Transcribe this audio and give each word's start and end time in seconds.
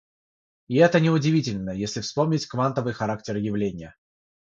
и 0.67 0.77
это 0.77 0.99
неудивительно, 0.99 1.69
если 1.69 2.01
вспомнить 2.01 2.47
квантовый 2.47 2.91
характер 2.91 3.35
явления. 3.35 3.95